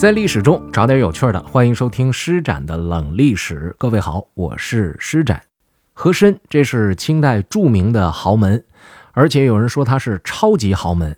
[0.00, 3.76] 在历史中找点有趣的，欢迎收听施展的冷历史。
[3.78, 5.42] 各位好，我是施展。
[5.92, 8.64] 和珅这是清代著名的豪门，
[9.12, 11.14] 而且有人说他是超级豪门。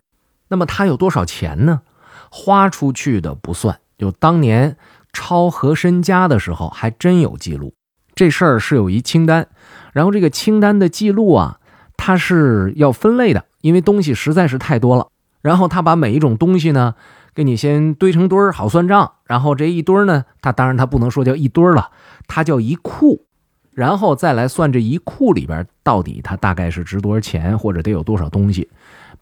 [0.48, 1.82] 那么他有多少钱呢？
[2.29, 4.77] 花出去的不算，就当年
[5.12, 7.75] 抄和珅家的时候，还真有记录。
[8.17, 9.46] 这事儿是有一清单，
[9.93, 11.61] 然后这个清单的记录啊，
[11.96, 15.07] 它是要分类的，因为东西实在是太多了。
[15.43, 16.95] 然后他把每一种东西呢。
[17.34, 19.12] 给你先堆成堆儿，好算账。
[19.24, 21.91] 然后这一堆儿呢，他当然他不能说叫一堆儿了，
[22.28, 23.24] 他叫一库，
[23.73, 28.69] 然后再来算这一库里边到底它大概是值多少钱，或者得有多少东西。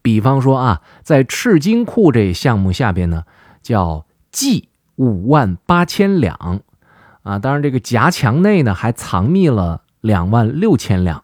[0.03, 3.23] 比方说啊，在赤金库这项目下边呢，
[3.63, 6.63] 叫计五万八千两，
[7.23, 11.23] 啊，当然这个夹墙内呢还藏匿了两万六千两。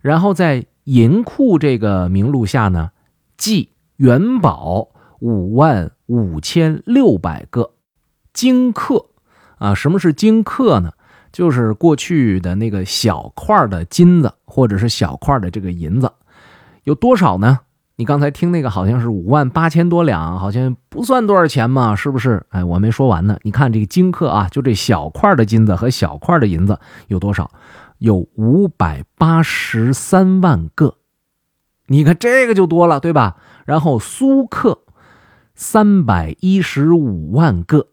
[0.00, 2.90] 然后在银库这个名录下呢，
[3.36, 4.88] 计元宝。
[5.18, 7.70] 五万五千六百个
[8.34, 9.06] 金克
[9.56, 9.74] 啊！
[9.74, 10.92] 什么是金克呢？
[11.32, 16.12] 就是过去的那个小块的金子，或者是小块的这个银子，
[16.84, 17.60] 有多少呢？
[17.96, 22.44] 你刚才听那个好像是五万八千多两，好像不算多少钱嘛，是不是？
[22.50, 23.38] 哎，我没说完呢。
[23.40, 27.50] 你看这个金克啊，就这小块的金子和小块的银子有多少？
[27.96, 30.96] 有五百八十三万个。
[31.86, 33.36] 你看这个就多了，对吧？
[33.66, 34.80] 然后苏克。
[35.58, 37.88] 三百一十五万个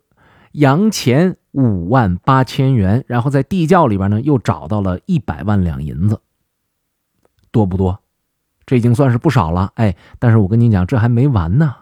[0.52, 6.20] 洋钱，五万八千元，然后在地窖里边呢，又找到了一百万两银子，
[7.52, 8.02] 多不多？
[8.66, 9.72] 这已经算是不少了。
[9.76, 11.74] 哎，但是我跟你讲，这还没完呢，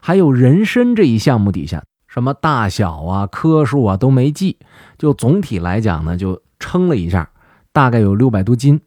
[0.00, 4.58] 还有人参这一项目底下，什么大小啊、棵数啊都没记，
[4.98, 7.28] 就总体来讲呢，就称了一下，
[7.72, 8.80] 大概有六百多斤。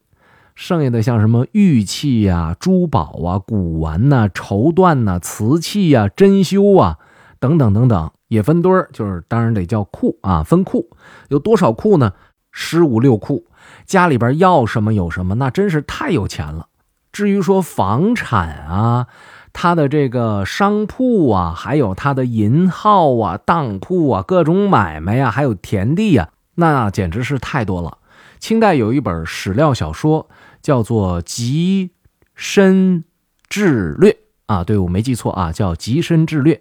[0.57, 6.97] 剩下的像什么玉器呀、珠宝啊、古玩呐、绸缎呐、瓷器呀、珍馐啊，
[7.39, 10.89] 等等等等，也分堆儿，就是当然得叫库啊，分库。
[11.29, 12.13] 有多少库呢？
[12.51, 13.45] 十五六库。
[13.85, 16.65] 家里边要什么有什么，那真是太有钱了。
[17.11, 19.05] 至于说房产啊，
[19.53, 27.99] 他的这个商铺啊，还有他的银号啊、当铺啊、各种买卖呀，还有田地呀，那简直是太多了。
[28.39, 30.27] 清代有一本史料小说。
[30.67, 31.91] 叫做《极
[32.35, 33.05] 深
[33.47, 34.11] 智略》
[34.47, 36.55] 啊，对我没记错啊，叫《极深智略》。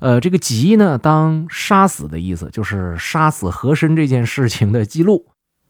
[0.00, 5.28] 呃，这个“极”呢，当杀死的意思，就是杀死和珅这件事情的记录。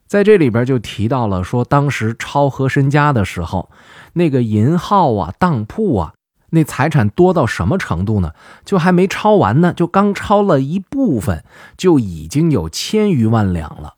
[0.09, 3.71] 在这里边就提到了说，当时抄和珅家的时候，
[4.15, 6.15] 那个银号啊、当铺啊，
[6.51, 8.33] 那财产多到什么程度呢？
[8.65, 11.45] 就还没抄完呢，就刚抄了一部分，
[11.77, 13.95] 就已经有千余万两了。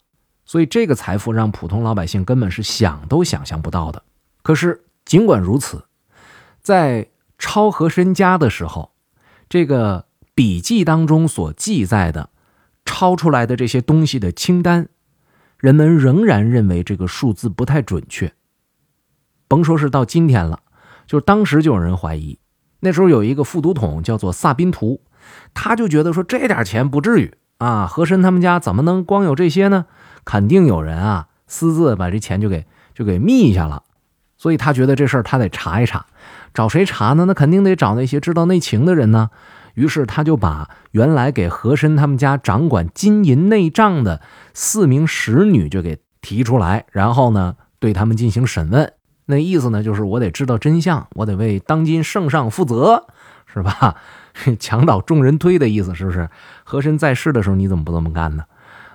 [0.48, 4.03] 所以这个财富让普通老百姓根本是想都想象不到的。
[4.42, 5.84] 可是尽管如此，
[6.62, 8.92] 在抄和珅家的时候，
[9.50, 12.31] 这个笔记当中所记载的
[12.87, 14.88] 抄出来的这些东西的清单，
[15.58, 18.32] 人们仍然认为这个数字不太准确。
[19.48, 20.60] 甭说是到今天了，
[21.06, 22.38] 就是当时就有人怀疑。
[22.81, 25.03] 那时候有一个副都统叫做萨宾图，
[25.53, 29.84] 他就觉得说这点钱不至于啊，和珅他们家怎么能光有这些呢？
[30.28, 33.82] 肯定有人啊私自把这钱就给就给密下了，
[34.36, 36.04] 所以他觉得这事儿他得查一查，
[36.52, 37.24] 找谁查呢？
[37.24, 39.30] 那肯定得找那些知道内情的人呢。
[39.72, 44.20] 于是他就把原来给和珅他们家掌管金银内账的
[44.52, 48.92] 四名使女就给提出来，然后呢对他们进行审问。
[49.24, 53.06] 那意思呢就是我得知道真相，我得为当今圣上负责，
[53.46, 53.96] 是吧？
[54.60, 56.28] 墙倒众人推的意思是不是？
[56.64, 58.44] 和珅在世的时候你怎么不这么干呢？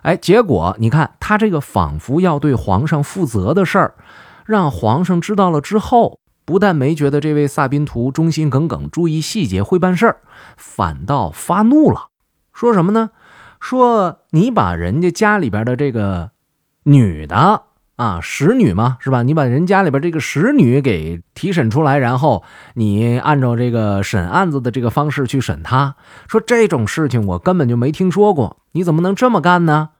[0.04, 3.96] 哎，结果你看他这个仿佛要对皇上负责的事儿，
[4.46, 10.18] 让皇上知道了之后，不但没觉得这位萨宾图忠心耿耿、注意细节、会办事儿，
[10.58, 12.08] 反倒发怒了，
[12.54, 13.12] 说什么呢？
[13.62, 16.32] 说你把人家家里边的这个
[16.84, 17.64] 女的
[17.96, 19.24] 啊，使女嘛，是吧？
[19.24, 22.44] 你把人家里边这个使女给提审出来，然后
[22.74, 25.96] 你按照这个审案子的这个方式去审他，
[26.28, 29.92] 说这种事情我根本就没听说过，你怎么能这么干呢？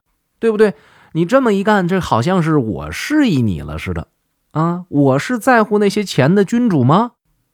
[0.44, 0.74] 对不对？
[1.12, 4.08] 你这么一干，这好像是我示意你了似的，
[4.50, 4.84] 啊！
[4.90, 7.12] 我是在乎那些钱的君主吗？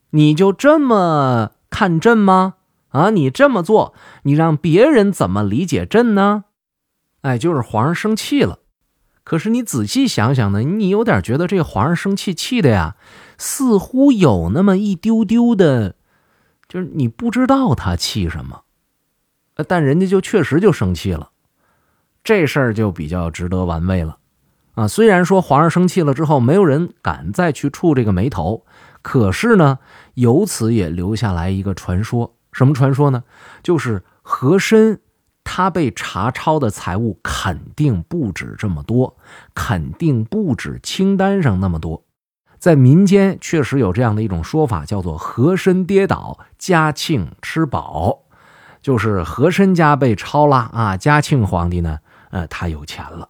[0.09, 2.55] 你就这么看朕吗？
[2.89, 3.09] 啊！
[3.11, 3.93] 你这么做，
[4.23, 6.43] 你让别人怎么理解朕呢？
[7.21, 8.59] 哎，就是皇上生气了。
[9.23, 12.97] 可是你仔细想想呢，你有点觉得这皇上生气气的呀，
[13.37, 15.95] 似乎有那么一丢丢的，
[16.67, 18.63] 就是你不知道他气什么，
[19.65, 21.29] 但人家就确实就生气了。
[22.23, 24.17] 这事儿就比较值得玩味了，
[24.75, 28.63] 啊，虽然说皇上生气了之后，没有人敢再去触这个眉头，
[29.01, 29.79] 可是呢，
[30.13, 33.23] 由此也留下来一个传说，什么传说呢？
[33.63, 34.99] 就是和珅
[35.43, 39.17] 他被查抄的财物肯定不止这么多，
[39.55, 42.03] 肯定不止清单上那么多。
[42.59, 48.25] 在民间确实有这样的一种说法，叫做“和珅跌倒，嘉庆吃饱”，
[48.83, 51.97] 就是和珅家被抄了啊，嘉庆皇帝呢，
[52.31, 53.29] 呃，他有钱了。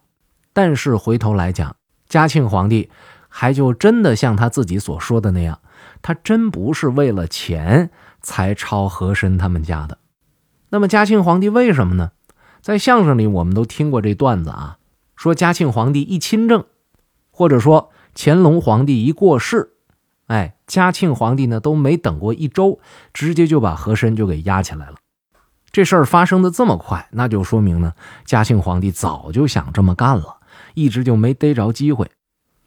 [0.54, 1.76] 但是回头来讲，
[2.08, 2.90] 嘉庆皇帝
[3.28, 5.60] 还就真的像他自己所说的那样，
[6.02, 9.98] 他真不是为了钱才抄和珅他们家的。
[10.70, 12.12] 那么嘉庆皇帝为什么呢？
[12.62, 14.78] 在相声里我们都听过这段子啊，
[15.16, 16.66] 说嘉庆皇帝一亲政，
[17.30, 17.92] 或者说。
[18.14, 19.72] 乾隆皇帝一过世，
[20.28, 22.82] 哎，嘉庆皇帝呢都没等过一周，
[23.14, 24.96] 直接就把和珅就给押起来了。
[25.72, 27.94] 这事儿发生的这么快，那就说明呢，
[28.26, 30.38] 嘉庆皇帝早就想这么干了，
[30.74, 32.10] 一直就没逮着机会。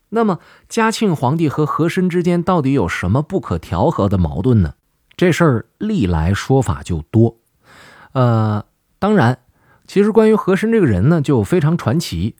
[0.09, 4.75] 那么，嘉庆皇帝和和珅之间到底有什么不可调和的矛盾呢？
[5.17, 7.37] 这事儿历来说法就多。
[8.13, 8.65] 呃，
[8.99, 9.39] 当然，
[9.87, 12.37] 其实关于和珅这个人呢，就非常传奇。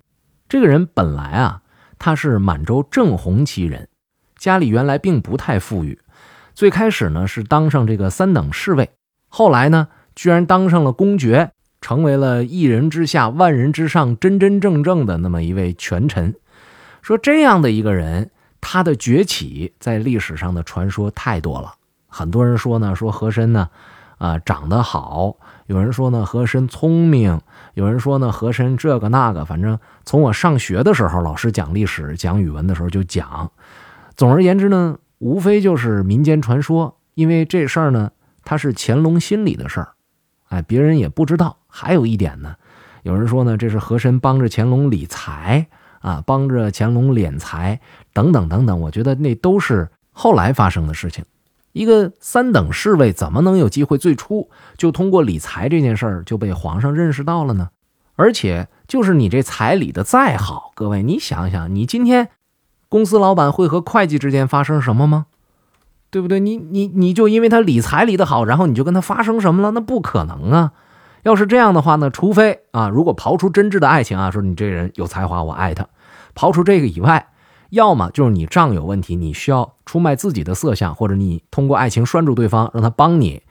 [0.49, 1.63] 这个人本来啊。
[1.97, 3.89] 他是满洲正红旗人，
[4.37, 5.99] 家里原来并不太富裕，
[6.53, 8.91] 最开始呢是当上这个三等侍卫，
[9.29, 16.35] 后来呢居然当上了公爵，成为了一人之下万人之上真真正正的那么一位权臣。
[17.03, 18.31] 说这样的一个人，
[18.61, 21.75] 他的崛起在历史上的传说太多了，
[22.09, 23.69] 很多人说呢，说和珅呢，
[24.19, 25.37] 啊长得好。
[25.67, 27.39] 有人说呢，和珅聪明；
[27.73, 29.45] 有人说呢，和珅这个那个。
[29.45, 33.51] 反正从我上学的时候，老师讲历史、讲语文的时候就讲。
[34.15, 36.99] 总而言之呢，无非就是民间传说。
[37.15, 38.11] 因为这事儿呢，
[38.45, 39.93] 它是乾隆心里的事儿，
[40.55, 41.57] 哎，别人也不知道。
[41.67, 42.55] 还有一点呢，
[43.03, 45.67] 有人说呢，这是和珅帮着乾隆理财
[46.01, 47.81] 啊，帮着乾隆敛财
[48.13, 48.81] 等等等等。
[48.81, 51.25] 我觉得那都是后来发生的事情。
[51.73, 57.71] 一个三等侍卫怎么能有机会最初就通过理财这件事儿就被皇上认识到了呢？
[58.15, 62.29] 而且就是你这财理的再好，各位你想想，你今天
[62.89, 65.27] 公司老板会和会计之间发生什么吗？
[66.15, 66.39] 对不对？
[66.39, 69.73] 你你你就因为他理财理得好，然后你就跟他发生什么了？
[69.73, 70.73] 那不可能啊！
[71.25, 75.89] 要是这样的话呢，除非啊，如果刨出真挚的爱情啊，说你这人有才华，我爱他，
[76.37, 77.27] 刨出这个以外。
[77.71, 83.43] 要么就是你账有问题，你需要出卖自己的色相，或者你通过爱情拴住对方，让他帮你；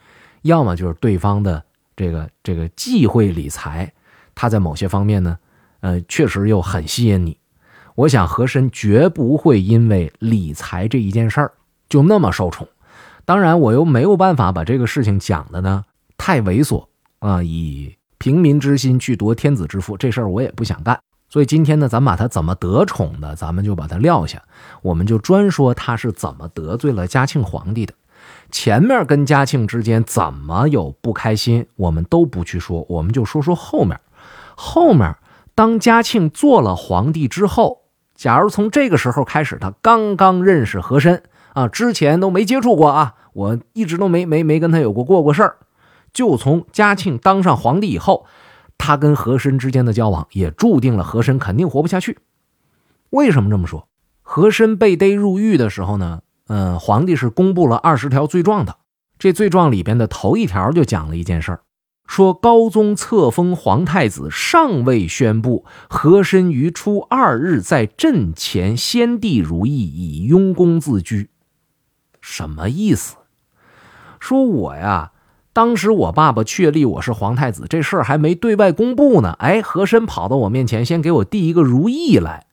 [0.44, 1.62] 要么就是对方的
[1.98, 3.92] 这个这个忌讳理财，
[4.34, 5.38] 他在某些方面呢，
[5.82, 7.38] 呃，确实又很吸引你。
[7.96, 11.52] 我想和珅绝不会因为理财这一件事儿
[11.90, 12.68] 就那么受宠。
[13.26, 15.84] 当然，我又没有办法把这个事情讲的呢
[16.18, 16.86] 太猥琐
[17.20, 21.00] 啊，以平民之心去夺天子之腹，这事儿我也不想干。
[21.30, 24.42] 所以今天呢，咱把他怎么得宠的，咱们就把他撂下，
[24.82, 27.94] 我们就专说他是怎么得罪了嘉庆皇帝的。
[28.52, 34.00] 前面跟嘉庆之间怎么有不开心，我们都不去说，我们就说说后面。
[34.56, 35.16] 后面
[35.56, 37.80] 当嘉庆做了皇帝之后，
[38.16, 45.58] 假如从这个时候开始，他刚刚认识和珅啊，之前都没接触过啊，我一直都没没没跟他有过过过事儿，
[46.12, 48.26] 就从嘉庆当上皇帝以后。
[48.76, 52.18] 他跟和珅之间的交往也注定了和珅肯定活不下去。
[53.12, 53.88] 为什么这么说？
[54.22, 56.22] 和珅被逮入狱的时候呢？
[56.48, 58.78] 嗯，皇帝是公布了二十条罪状的。
[59.18, 61.62] 这罪状里边的头一条就讲了一件事儿，
[62.06, 71.30] 说高宗册封皇太子尚未宣布，和珅于初二日在阵前先帝如意，以雍功自居。
[72.24, 73.18] 什么意思？
[74.18, 75.12] 说我呀。
[75.52, 79.36] 当时我爸爸确立我是皇太子，这事儿还没对外公布呢。
[79.38, 82.48] 哎，和珅跑到我面前，先给我递一个如意来，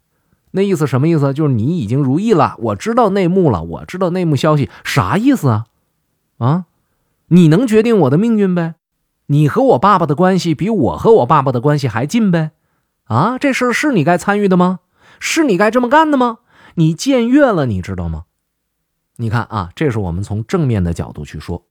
[0.50, 1.33] 那意思什么意思？
[1.33, 5.65] 就是你已经如意了，我知道内幕了，我知道内幕消息，啥意思啊？
[6.37, 6.65] 啊，
[7.29, 8.75] 你能决定我的命运呗？
[9.29, 12.50] 你和我爸爸的关系比我和我爸爸的关系还近呗？
[13.05, 14.81] 啊，这事儿是你该参与的吗？
[15.19, 16.41] 是你该这么干的吗？
[16.75, 18.25] 你僭越了，你知道吗？
[19.21, 21.67] 你看啊，这是我们从正面的角度去说。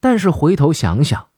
[0.00, 1.28] 但是回头想想，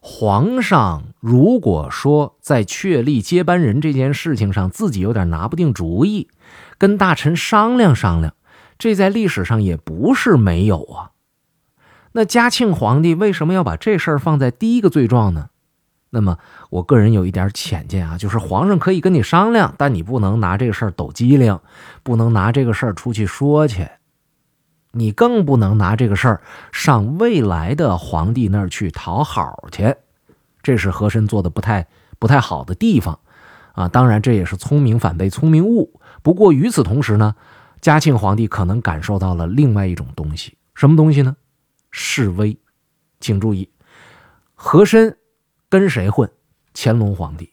[0.00, 6.28] 皇上如果说在确立接班人这件事情上自己有点拿不定主意，
[6.78, 8.32] 跟大臣商量商量，
[8.78, 11.10] 这在历史上也不是没有啊。
[12.12, 15.50] 那嘉庆皇帝为什么要把这事儿放在第一个罪状呢？
[16.08, 16.38] 那么
[16.70, 21.60] 我个人有一点浅见啊，就是皇上可以跟你商量，但你不能拿这个事儿抖机灵，
[22.02, 23.86] 不能拿这个事儿出去说去。
[24.92, 29.96] 你更不能拿这个事儿上未来的皇帝那儿去讨好去，
[30.62, 33.18] 这是和珅做的不太不太好的地方，
[33.72, 36.00] 啊，当然这也是聪明反被聪明误。
[36.22, 37.34] 不过与此同时呢，
[37.80, 41.36] 嘉庆皇帝可能感受到了另外一种东西，什么东西呢？
[41.90, 42.56] 示威。
[43.18, 43.70] 请注意，
[44.54, 45.16] 和珅
[45.68, 46.28] 跟谁混？
[46.74, 47.52] 乾隆皇帝。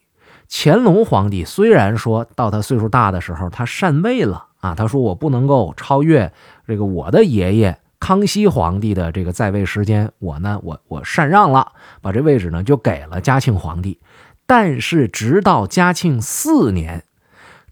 [0.50, 6.32] 乾隆皇帝虽然说到他岁数大的时候，他禅位了啊，他说我不能够超越
[6.68, 14.00] 这个我的爷爷康熙皇帝的这个在位时间，我呢，我我禅让了，把这位置呢就给了嘉庆皇帝。
[14.46, 17.04] 但是直到嘉庆四年，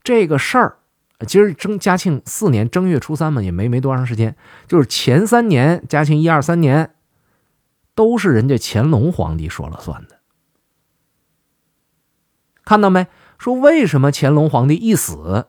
[0.04, 0.78] 这个事儿，
[1.26, 4.36] 其实正嘉庆四年正月初三嘛，也没没多长时间，
[4.68, 6.92] 就是前三年，嘉庆一二三年，
[7.96, 10.20] 都是人家乾隆皇帝说了算的。
[12.64, 13.08] 看到没？
[13.40, 15.48] 说为什么乾隆皇帝一死，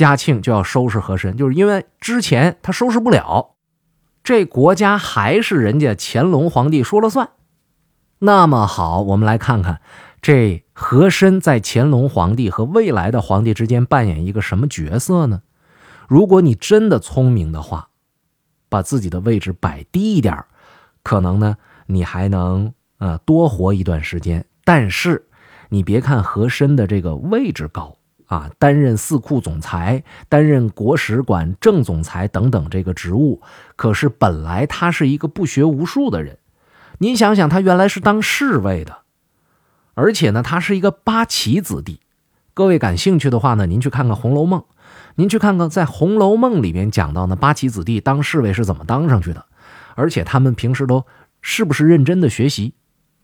[0.00, 1.36] 嘉庆就要收拾和珅？
[1.36, 3.56] 就是因为之前他收拾不了，
[4.24, 7.32] 这国家还是人家乾隆皇帝说了算。
[8.20, 9.82] 那么好，我们来看看
[10.22, 15.42] 这和珅在乾隆皇帝和未来的皇帝之间扮演一个什么角色呢？
[16.08, 17.90] 如果你真的聪明的话，
[18.70, 20.42] 把自己的位置摆低一点，
[21.02, 24.46] 可能呢你还能呃多活一段时间。
[24.64, 25.26] 但是。
[25.72, 27.96] 你别看和珅的这个位置高
[28.30, 33.42] 啊，担任四库总裁、担任国史馆正总裁等等这个职务，
[33.74, 36.38] 可是本来他是一个不学无术的人。
[36.98, 38.98] 您想想，他原来是当侍卫的，
[39.94, 41.98] 而且呢，他是一个八旗子弟。
[42.54, 44.60] 各位感兴趣的话呢，您去看看《红楼梦》，
[45.16, 49.46] 您去看看在《红楼梦》里面讲到呢，八旗子弟当侍卫是怎么当上去的，
[49.96, 51.04] 而且他们平时都
[51.42, 52.74] 是不是认真的学习。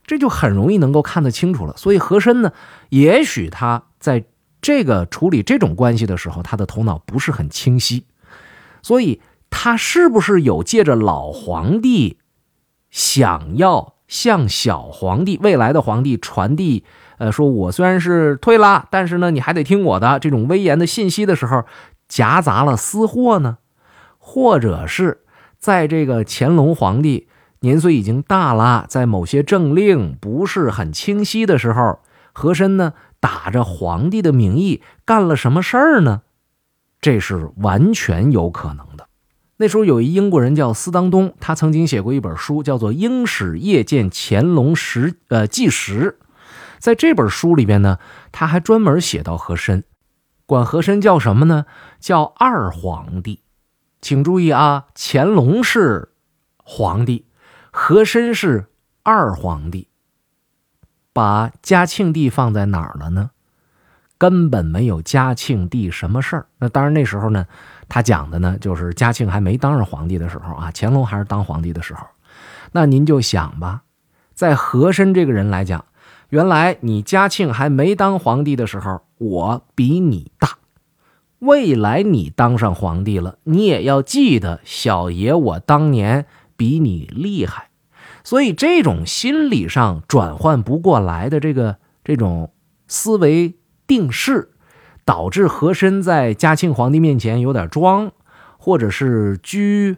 [0.05, 1.77] 这就很容易能够看得清楚了。
[1.77, 2.51] 所以和珅呢，
[2.89, 4.25] 也许他在
[4.61, 8.05] 这个处理这种关系的时候，他的头脑不是很清晰。
[8.81, 12.17] 所以他是不是有借着老皇帝
[12.89, 16.83] 想要向小皇帝、未来的皇帝传递，
[17.17, 21.65] 呃，说我虽然是退了，但是呢，你还得听我的这种威严的信息的时候，
[22.07, 23.57] 夹杂了私货呢？
[24.17, 25.21] 或者是
[25.57, 27.27] 在这个乾隆皇帝？
[27.61, 31.99] 年岁已经大了，在某些政令不是很清晰的时候，
[32.37, 36.21] 和珅呢打着皇帝的名义干了什么事儿呢？
[37.01, 39.07] 这是完全有可能的。
[39.55, 46.19] 那时候有一英国人叫斯当东，他曾经写过一本书，叫做《英史夜见乾隆时呃纪实》。
[46.77, 47.97] 在这本书里边呢，
[48.31, 49.83] 他还专门写到和珅，
[50.45, 51.65] 管和珅叫什么呢？
[51.99, 53.41] 叫二皇帝。
[53.99, 56.09] 请注意啊，乾隆是
[56.57, 57.25] 皇帝。
[57.71, 58.67] 和珅是
[59.01, 59.89] 二皇帝，
[61.17, 63.31] 把嘉庆帝放在哪儿了呢？
[64.19, 66.45] 根本没有嘉庆帝什么事儿。
[66.59, 67.47] 那当然，那时候呢，
[67.89, 72.05] 他讲的呢，就是嘉庆还没当上皇帝的时候啊，乾隆还是当皇帝的时候。
[72.71, 73.81] 那您就想吧，
[74.35, 75.85] 在和珅这个人来讲，
[76.29, 80.59] 原来你嘉庆还没当皇帝的时候，我比你大；
[81.39, 87.66] 未来你当上皇帝了，你也要记得小爷我当年比你厉害。
[88.27, 92.51] 所以这种心理上转换不过来的这个这种
[92.85, 93.55] 思维
[93.87, 94.51] 定势，
[95.05, 98.11] 导致和珅在嘉庆皇帝面前有点装，
[98.57, 99.95] 或者是居，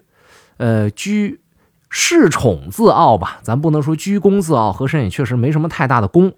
[0.58, 1.42] 呃居
[1.90, 3.40] 恃宠自傲吧。
[3.42, 6.34] 咱不能说居功自傲，和珅也确实没什么太大的功。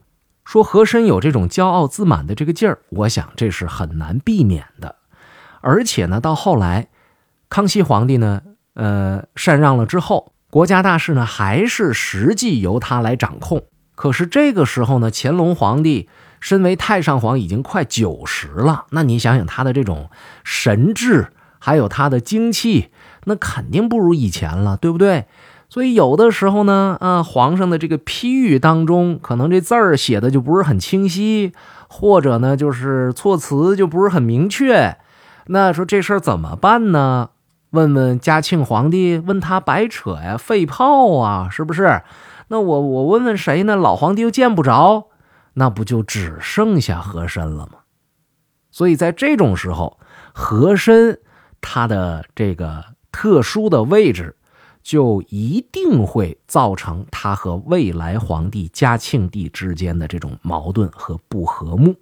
[0.45, 4.95] 说和珅有这种骄傲自满的这个劲儿，我想这是很难避免的。
[5.60, 6.88] 而且呢，到后来，
[7.50, 8.43] 康熙皇帝呢，
[8.75, 10.31] 呃禅让了之后。
[10.51, 13.63] 国家大事呢，还是实际由他来掌控。
[13.96, 16.10] 可是这个时候呢，乾隆皇帝
[16.41, 18.84] 身为太上皇，已经快九十了。
[18.89, 20.10] 那你想想他的这种
[20.43, 22.89] 神智，还有他的精气，
[23.24, 25.24] 那肯定不如以前了，对不对？
[25.70, 31.53] 所以有的时候呢，啊，皇上的这个批语当中，可能这字儿写的就不是很清晰，
[31.88, 34.98] 或者呢，就是措辞就不是很明确。
[35.46, 37.29] 那说这事儿怎么办呢？
[37.71, 42.03] 问问嘉庆皇帝，问他白扯呀，废炮啊，是不是？
[42.49, 43.77] 那我我问问谁呢？
[43.77, 45.07] 老皇帝又见不着，
[45.53, 47.79] 那不就只剩下和珅了吗？
[48.71, 49.97] 所以在这种时候，
[50.33, 51.19] 和珅
[51.61, 54.35] 他的这个特殊的位置，
[54.83, 61.95] 就一定会造成他和未来皇帝嘉庆帝之间的这种矛盾和不和睦。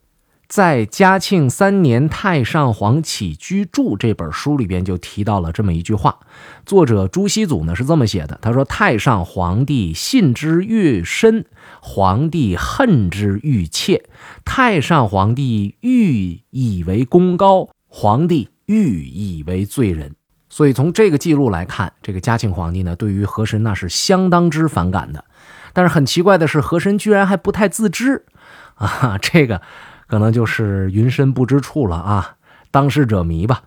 [0.50, 6.18] 在嘉庆三年《太上皇起居注》这本书里边就提到了这么一句话，
[6.66, 11.46] 作者朱熹祖呢是这么写的：他说，太上皇帝信之愈深，
[11.82, 14.02] 皇帝恨之愈切；
[14.44, 20.16] 太上皇帝欲以为功高，皇帝欲以为罪人。
[20.50, 25.26] 所以从这个记录来看，这个嘉庆皇帝呢，对于和珅那是相当之反感的。
[25.74, 28.26] 但是很奇怪的是，和珅居然还不太自知
[28.74, 29.62] 啊，这个。
[30.10, 32.36] 可能就是云深不知处了啊，
[32.72, 33.64] 当事者迷吧。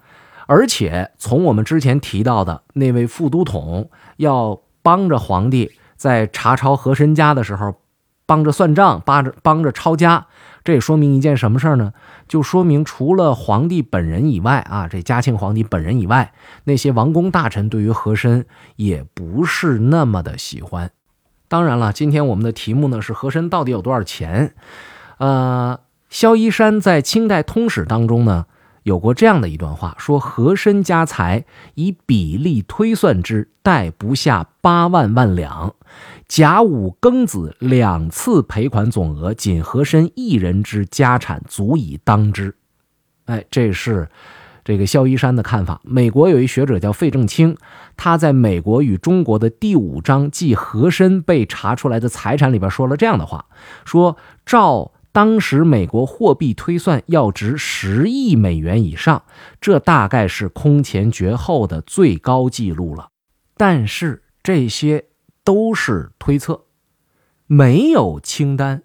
[0.46, 7.76] 而且从我们之前提到的那位副都统要帮着皇帝在查抄和珅家的时候，
[8.26, 10.26] 帮着算账，帮着帮着抄家。
[10.64, 11.92] 这也说明一件什么事儿呢？
[12.28, 16.32] 就说明除了皇帝本人以外啊，这嘉庆皇帝本人以外，
[16.64, 18.46] 那些王公大臣对于和珅
[18.76, 20.90] 也不是那么的喜欢。
[21.48, 24.54] 当然了，今天我们的题目呢是和珅到底有多少钱？
[25.18, 25.80] 呃，
[26.12, 28.44] 萧一山在清代通史当中呢
[28.82, 35.74] 有过这样的一段话，说和珅家财以比例推算之，贷不下八万万两。
[36.28, 42.54] 甲午庚子两次赔款总额，仅和珅一人之家产足以当之。
[43.24, 44.10] 哎，这是
[44.64, 45.80] 这个萧一山的看法。
[45.82, 47.56] 美国有一学者叫费正清，
[47.96, 53.46] 他在《美国与中国》的第五章即和珅被查出来的财产里边说了这样的话：
[53.86, 59.22] 说照当时美国货币推算，要值十亿美元以上，
[59.60, 63.10] 这大概是空前绝后的最高纪录了。
[63.56, 65.06] 但是这些。
[65.44, 66.66] 都是推测，
[67.48, 68.84] 没有清单。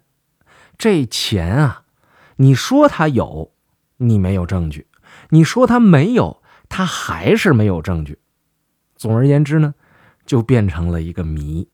[0.76, 1.84] 这钱啊，
[2.38, 3.52] 你说他有，
[3.98, 4.86] 你没有证据；
[5.30, 8.18] 你说他没有，他还是没有证据。
[8.96, 9.72] 总而言之呢，
[10.26, 11.68] 就变成了一个谜。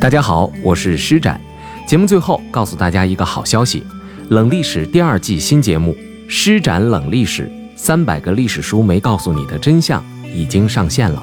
[0.00, 1.40] 大家好，我是施展。
[1.92, 3.84] 节目最后告诉大家一个好消息：
[4.30, 5.92] 冷历史第二季新节目
[6.26, 7.42] 《施展冷历史》，
[7.76, 10.02] 三百个历史书没告诉你的真相
[10.34, 11.22] 已经上线了。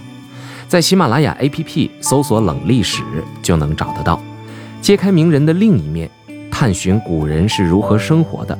[0.68, 3.02] 在喜马拉雅 APP 搜索“冷历史”
[3.42, 4.22] 就能找得到，
[4.80, 6.08] 揭开名人的另一面，
[6.52, 8.56] 探寻古人是如何生活的，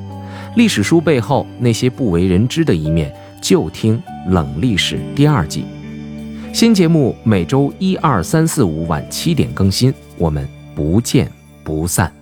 [0.56, 4.02] 历史书背后那些不为人知的一面，就听
[4.32, 5.64] 《冷历史》第二季。
[6.54, 11.32] 新节目每周一、二、三、四、五晚七点更新，我们不见
[11.64, 12.19] 不散。